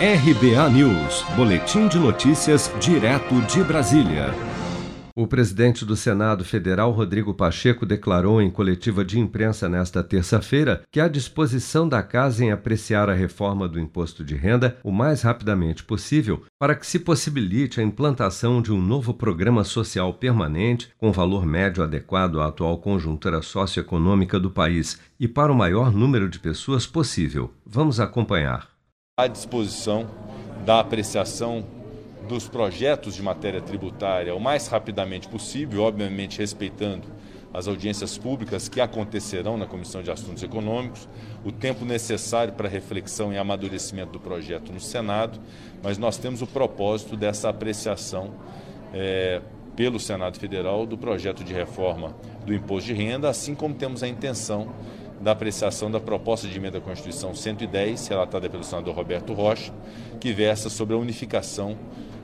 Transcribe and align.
RBA 0.00 0.70
News, 0.70 1.24
Boletim 1.34 1.88
de 1.88 1.98
Notícias, 1.98 2.72
direto 2.78 3.34
de 3.48 3.64
Brasília. 3.64 4.32
O 5.12 5.26
presidente 5.26 5.84
do 5.84 5.96
Senado 5.96 6.44
Federal, 6.44 6.92
Rodrigo 6.92 7.34
Pacheco, 7.34 7.84
declarou 7.84 8.40
em 8.40 8.48
coletiva 8.48 9.04
de 9.04 9.18
imprensa 9.18 9.68
nesta 9.68 10.00
terça-feira 10.04 10.82
que 10.92 11.00
há 11.00 11.08
disposição 11.08 11.88
da 11.88 12.00
Casa 12.00 12.44
em 12.44 12.52
apreciar 12.52 13.10
a 13.10 13.12
reforma 13.12 13.68
do 13.68 13.80
imposto 13.80 14.22
de 14.22 14.36
renda 14.36 14.78
o 14.84 14.92
mais 14.92 15.22
rapidamente 15.22 15.82
possível 15.82 16.44
para 16.60 16.76
que 16.76 16.86
se 16.86 17.00
possibilite 17.00 17.80
a 17.80 17.82
implantação 17.82 18.62
de 18.62 18.72
um 18.72 18.80
novo 18.80 19.12
programa 19.12 19.64
social 19.64 20.14
permanente 20.14 20.90
com 20.96 21.10
valor 21.10 21.44
médio 21.44 21.82
adequado 21.82 22.40
à 22.40 22.46
atual 22.46 22.78
conjuntura 22.78 23.42
socioeconômica 23.42 24.38
do 24.38 24.48
país 24.48 25.00
e 25.18 25.26
para 25.26 25.50
o 25.50 25.56
maior 25.56 25.90
número 25.90 26.28
de 26.28 26.38
pessoas 26.38 26.86
possível. 26.86 27.52
Vamos 27.66 27.98
acompanhar 27.98 28.77
à 29.18 29.26
disposição 29.26 30.06
da 30.64 30.78
apreciação 30.78 31.64
dos 32.28 32.46
projetos 32.46 33.16
de 33.16 33.22
matéria 33.22 33.60
tributária 33.60 34.32
o 34.32 34.38
mais 34.38 34.68
rapidamente 34.68 35.26
possível, 35.26 35.82
obviamente 35.82 36.38
respeitando 36.38 37.08
as 37.52 37.66
audiências 37.66 38.16
públicas 38.16 38.68
que 38.68 38.80
acontecerão 38.80 39.56
na 39.56 39.66
Comissão 39.66 40.02
de 40.04 40.10
Assuntos 40.10 40.42
Econômicos, 40.44 41.08
o 41.44 41.50
tempo 41.50 41.84
necessário 41.84 42.52
para 42.52 42.68
reflexão 42.68 43.32
e 43.32 43.38
amadurecimento 43.38 44.12
do 44.12 44.20
projeto 44.20 44.72
no 44.72 44.78
Senado, 44.78 45.40
mas 45.82 45.98
nós 45.98 46.16
temos 46.16 46.40
o 46.40 46.46
propósito 46.46 47.16
dessa 47.16 47.48
apreciação 47.48 48.34
é, 48.94 49.40
pelo 49.74 49.98
Senado 49.98 50.38
Federal 50.38 50.86
do 50.86 50.96
projeto 50.96 51.42
de 51.42 51.52
reforma 51.52 52.14
do 52.46 52.54
imposto 52.54 52.86
de 52.86 52.94
renda, 52.94 53.28
assim 53.28 53.54
como 53.54 53.74
temos 53.74 54.04
a 54.04 54.08
intenção 54.08 54.68
da 55.20 55.32
apreciação 55.32 55.90
da 55.90 56.00
proposta 56.00 56.46
de 56.46 56.56
emenda 56.56 56.78
à 56.78 56.80
Constituição 56.80 57.34
110, 57.34 58.08
relatada 58.08 58.48
pelo 58.48 58.62
senador 58.62 58.94
Roberto 58.94 59.32
Rocha, 59.32 59.72
que 60.20 60.32
versa 60.32 60.68
sobre 60.68 60.94
a 60.94 60.98
unificação 60.98 61.76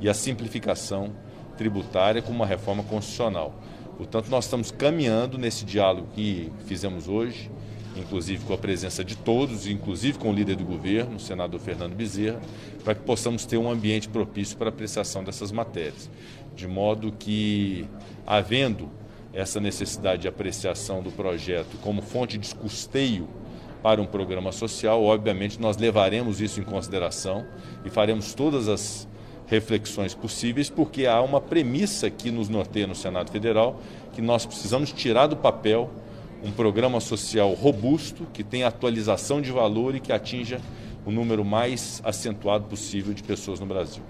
e 0.00 0.08
a 0.08 0.14
simplificação 0.14 1.12
tributária 1.56 2.22
como 2.22 2.36
uma 2.36 2.46
reforma 2.46 2.82
constitucional. 2.82 3.54
Portanto, 3.96 4.28
nós 4.28 4.46
estamos 4.46 4.70
caminhando 4.70 5.36
nesse 5.36 5.64
diálogo 5.64 6.08
que 6.14 6.50
fizemos 6.66 7.06
hoje, 7.06 7.50
inclusive 7.96 8.44
com 8.44 8.54
a 8.54 8.58
presença 8.58 9.04
de 9.04 9.14
todos, 9.14 9.66
inclusive 9.66 10.18
com 10.18 10.30
o 10.30 10.32
líder 10.32 10.56
do 10.56 10.64
governo, 10.64 11.16
o 11.16 11.20
senador 11.20 11.60
Fernando 11.60 11.94
Bezerra, 11.94 12.40
para 12.82 12.94
que 12.94 13.02
possamos 13.02 13.44
ter 13.44 13.58
um 13.58 13.70
ambiente 13.70 14.08
propício 14.08 14.56
para 14.56 14.68
a 14.68 14.70
apreciação 14.70 15.22
dessas 15.22 15.52
matérias. 15.52 16.08
De 16.56 16.66
modo 16.66 17.12
que, 17.12 17.86
havendo 18.26 18.90
essa 19.32 19.60
necessidade 19.60 20.22
de 20.22 20.28
apreciação 20.28 21.02
do 21.02 21.10
projeto 21.10 21.76
como 21.82 22.02
fonte 22.02 22.36
de 22.36 22.54
custeio 22.54 23.28
para 23.82 24.00
um 24.00 24.06
programa 24.06 24.52
social, 24.52 25.02
obviamente 25.02 25.60
nós 25.60 25.76
levaremos 25.76 26.40
isso 26.40 26.60
em 26.60 26.64
consideração 26.64 27.46
e 27.84 27.90
faremos 27.90 28.34
todas 28.34 28.68
as 28.68 29.08
reflexões 29.46 30.14
possíveis, 30.14 30.70
porque 30.70 31.06
há 31.06 31.20
uma 31.20 31.40
premissa 31.40 32.08
que 32.08 32.30
nos 32.30 32.48
norteia 32.48 32.86
no 32.86 32.94
Senado 32.94 33.30
Federal, 33.30 33.80
que 34.12 34.22
nós 34.22 34.46
precisamos 34.46 34.92
tirar 34.92 35.26
do 35.26 35.36
papel 35.36 35.90
um 36.42 36.52
programa 36.52 37.00
social 37.00 37.52
robusto, 37.52 38.26
que 38.32 38.44
tenha 38.44 38.68
atualização 38.68 39.40
de 39.40 39.50
valor 39.50 39.94
e 39.94 40.00
que 40.00 40.12
atinja 40.12 40.60
o 41.04 41.10
número 41.10 41.44
mais 41.44 42.00
acentuado 42.04 42.64
possível 42.64 43.12
de 43.12 43.22
pessoas 43.22 43.58
no 43.58 43.66
Brasil. 43.66 44.02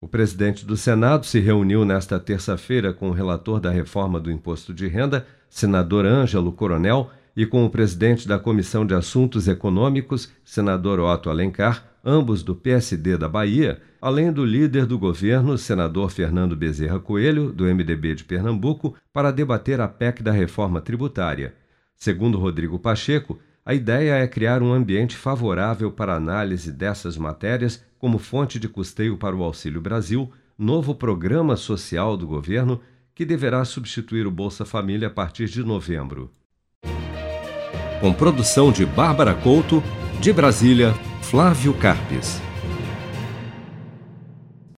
O 0.00 0.06
presidente 0.06 0.64
do 0.64 0.76
Senado 0.76 1.26
se 1.26 1.40
reuniu 1.40 1.84
nesta 1.84 2.20
terça-feira 2.20 2.92
com 2.92 3.08
o 3.08 3.12
relator 3.12 3.58
da 3.58 3.68
reforma 3.68 4.20
do 4.20 4.30
imposto 4.30 4.72
de 4.72 4.86
renda, 4.86 5.26
senador 5.50 6.06
Ângelo 6.06 6.52
Coronel, 6.52 7.10
e 7.36 7.44
com 7.44 7.64
o 7.64 7.70
presidente 7.70 8.28
da 8.28 8.38
Comissão 8.38 8.86
de 8.86 8.94
Assuntos 8.94 9.48
Econômicos, 9.48 10.32
senador 10.44 11.00
Otto 11.00 11.28
Alencar, 11.28 11.84
ambos 12.04 12.44
do 12.44 12.54
PSD 12.54 13.16
da 13.16 13.28
Bahia, 13.28 13.82
além 14.00 14.30
do 14.32 14.44
líder 14.44 14.86
do 14.86 14.96
governo, 14.96 15.58
senador 15.58 16.10
Fernando 16.10 16.54
Bezerra 16.54 17.00
Coelho, 17.00 17.52
do 17.52 17.64
MDB 17.64 18.14
de 18.14 18.22
Pernambuco, 18.22 18.94
para 19.12 19.32
debater 19.32 19.80
a 19.80 19.88
PEC 19.88 20.22
da 20.22 20.30
reforma 20.30 20.80
tributária. 20.80 21.54
Segundo 21.96 22.38
Rodrigo 22.38 22.78
Pacheco, 22.78 23.40
a 23.68 23.74
ideia 23.74 24.14
é 24.14 24.26
criar 24.26 24.62
um 24.62 24.72
ambiente 24.72 25.14
favorável 25.14 25.92
para 25.92 26.14
análise 26.14 26.72
dessas 26.72 27.18
matérias 27.18 27.84
como 27.98 28.18
fonte 28.18 28.58
de 28.58 28.66
custeio 28.66 29.18
para 29.18 29.36
o 29.36 29.44
Auxílio 29.44 29.78
Brasil, 29.78 30.32
novo 30.56 30.94
programa 30.94 31.54
social 31.54 32.16
do 32.16 32.26
governo 32.26 32.80
que 33.14 33.26
deverá 33.26 33.62
substituir 33.66 34.26
o 34.26 34.30
Bolsa 34.30 34.64
Família 34.64 35.08
a 35.08 35.10
partir 35.10 35.50
de 35.50 35.62
novembro. 35.62 36.30
Com 38.00 38.10
produção 38.10 38.72
de 38.72 38.86
Bárbara 38.86 39.34
Couto, 39.34 39.82
de 40.18 40.32
Brasília, 40.32 40.94
Flávio 41.20 41.74
Carpes. 41.74 42.47